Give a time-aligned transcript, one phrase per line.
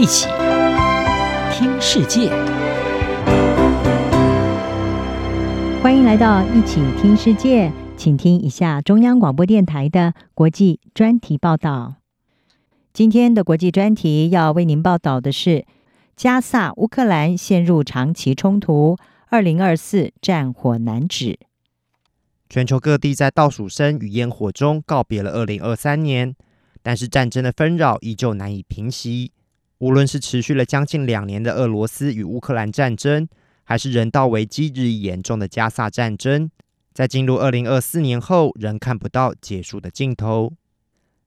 [0.00, 0.28] 一起
[1.52, 2.30] 听世界，
[5.82, 11.96] 欢迎来到一起听世界，请听一下中央广播电台的国际专题报道。
[12.94, 15.66] 今天的国际专题要为您报道的是：
[16.16, 18.96] 加萨乌克兰陷入长期冲突，
[19.28, 21.38] 二零二四战火难止。
[22.48, 26.34] 全球各地在倒数声与烟火中告别了二零二三年，
[26.82, 29.32] 但是战争的纷扰依旧难以平息。
[29.80, 33.26] 无论是持续了将近两年的俄罗斯与乌克兰战争，
[33.64, 36.50] 还是人道危机日益严重的加萨战争，
[36.92, 40.52] 在进入二零二四年后，仍看不到结束的尽头。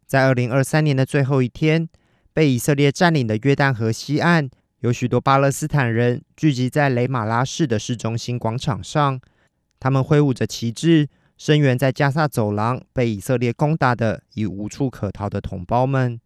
[0.06, 1.90] 在二零二三年的最后一天，
[2.32, 4.48] 被以色列占领的约旦河西岸，
[4.82, 9.20] 有许多巴勒斯坦人聚集在雷马拉市的市中心广场上，
[9.80, 11.10] 他们挥舞着旗帜，
[11.40, 16.20] 声援在加萨走廊被以色列攻打的已无处可逃的同胞们。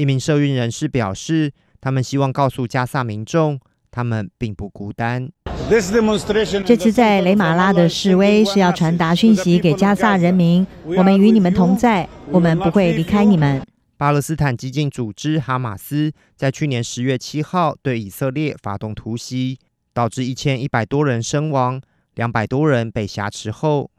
[0.00, 5.30] 一名受孕人士表示，他们希望告诉加萨民众，他们并不孤单。
[5.68, 13.62] 这次在雷马拉的示威是要传达讯息给加萨人民：我们与你们同在，我们不会离开你们。
[13.98, 19.58] 巴勒斯坦激进组织哈马斯在去年十月七号对以色列发动突袭，
[19.92, 21.78] 导致一千一百多人身亡，
[22.14, 23.90] 两百多人被挟持后，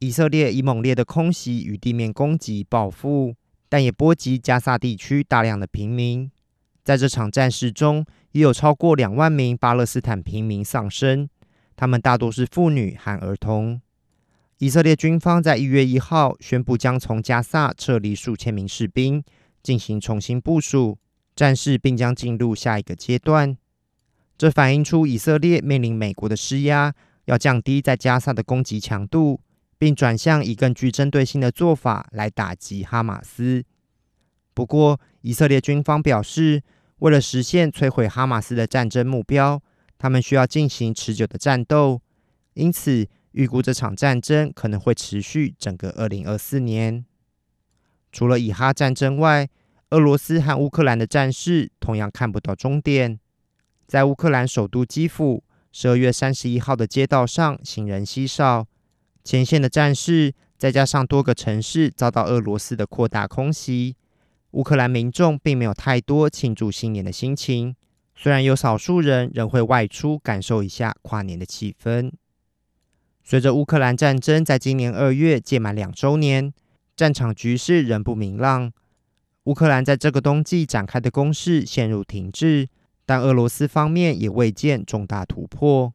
[0.00, 3.34] 以色列以猛烈的空袭与地面攻击报复。
[3.68, 6.30] 但也波及加萨地区大量的平民，
[6.82, 11.28] 在这场战事中，已有超过两万名巴勒斯坦平民丧生，
[11.76, 13.80] 他们大多是妇女和儿童。
[14.58, 19.22] 以色列军方在一月一号宣布将从加萨撤离数千名士兵，
[19.62, 20.98] 进行重新部署，
[21.36, 23.56] 战事并将进入下一个阶段。
[24.36, 26.94] 这反映出以色列面临美国的施压，
[27.26, 29.40] 要降低在加萨的攻击强度。
[29.78, 33.64] 并转向以更具针对性的做法来打击哈马斯。
[34.52, 36.62] 不过，以色列军方表示，
[36.98, 39.62] 为了实现摧毁哈马斯的战争目标，
[39.96, 42.02] 他们需要进行持久的战斗。
[42.54, 47.04] 因此，预估这场战争可能会持续整个二零二四年。
[48.10, 49.48] 除了以哈战争外，
[49.90, 53.20] 俄罗斯和乌克兰的战事同样看不到终点。
[53.86, 58.66] 在乌克兰首都基辅，十二月三十一号的街道上，行人稀少。
[59.28, 63.94] 前线的战事，再加上多个城市遭到俄罗斯的扩大空袭，
[64.52, 67.76] 乌克兰民众并没有太多庆祝新年的心情。
[68.16, 72.10] 虽然有少数人仍会外出感受一下跨年的气氛。
[73.22, 76.50] 随着乌克兰战争在今年二月届满两周年，
[76.96, 78.72] 战场局势仍不明朗。
[79.44, 82.66] 乌克兰在这个冬季展开的攻势陷入停滞，
[83.04, 85.92] 但俄罗斯方面也未见重大突破。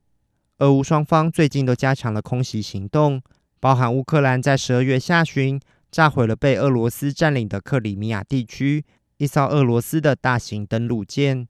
[0.63, 3.21] 俄乌双方最近都加强了空袭行动，
[3.59, 5.59] 包含乌克兰在十二月下旬
[5.91, 8.85] 炸毁了被俄罗斯占领的克里米亚地区
[9.17, 11.45] 一艘俄罗斯的大型登陆舰。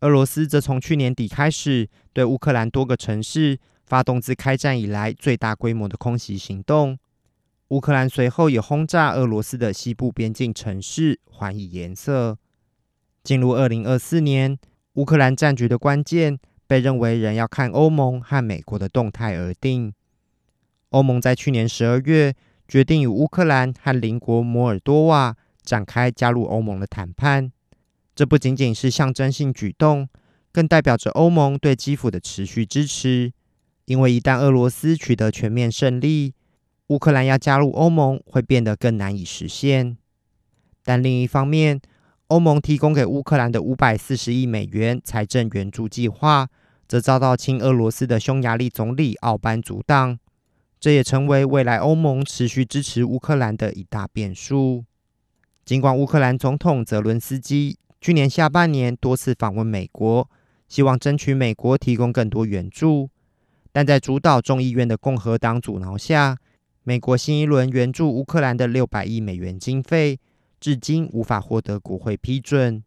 [0.00, 6.98] 俄罗斯则从去年底开始对乌克兰多个城市发动自开战以来最大规模的空袭行动。
[7.68, 12.36] 乌克兰随后也轰炸俄罗斯的西部边境城市，还以颜色。
[13.24, 14.58] 进入二零二四年，
[14.96, 16.38] 乌克兰战局的关键。
[16.72, 19.92] 被认为仍要看欧盟和美国的动态而定。
[20.88, 22.34] 欧盟在去年十二月
[22.66, 27.52] 决定与乌克兰和邻国摩尔多瓦展开加入欧盟的谈判，
[28.14, 30.08] 这不仅仅是象征性举动，
[30.50, 33.34] 更代表着欧盟对基辅的持续支持。
[33.84, 36.32] 因为一旦俄罗斯取得全面胜利，
[36.86, 39.98] 乌克兰要加入欧盟会变得更难以实现。
[40.82, 41.78] 但另一方面，
[42.28, 46.48] 欧盟提供给乌克兰的五百四十亿美元财政援助计划，
[46.92, 50.18] 则遭到亲俄罗斯的匈牙利总理奥班阻挡，
[50.78, 54.84] 这也成为未来欧盟持续支持乌克兰的一大变数。
[55.64, 60.28] 尽管乌克兰总统泽伦斯基去年下半年多次访问美国，
[60.68, 63.08] 希望争取美国提供更多援助，
[63.72, 66.36] 但在主导众议院的共和党阻挠下，
[66.82, 70.20] 美国新一轮援助乌克兰的六百亿美元经费，
[70.60, 72.84] 至今无法获得国会批准。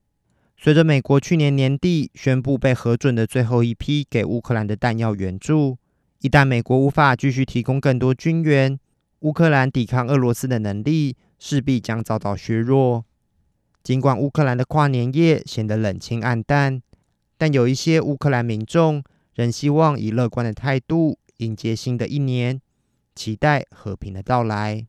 [0.65, 5.77] 随着美国去年年底宣布被核准的最后一批给乌克兰的弹药援助，
[6.21, 8.79] 一旦美国无法继续提供更多军援，
[9.19, 13.06] 乌克兰抵抗俄罗斯的能力势必将遭到削弱。
[13.83, 16.81] 尽管乌克兰的跨年夜显得冷清暗淡，
[17.38, 19.03] 但有一些乌克兰民众
[19.35, 22.59] 仍希望以乐观的态度迎接新的一年，
[23.13, 24.88] 期待和平的到来。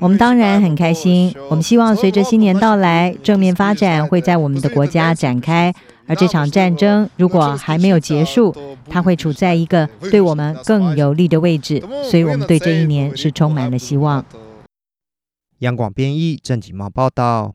[0.00, 1.34] 我们当然很开心。
[1.48, 5.72] 我们希望随着新年到来，正面发展会在我们的国家展开。
[6.06, 8.54] 而这场战争如果还没有结束，
[8.88, 11.82] 它会处在一个对我们更有利的位置。
[12.04, 14.24] 所以，我们对这一年是充满了希望。
[15.60, 17.54] 央广编译，郑锦茂报道。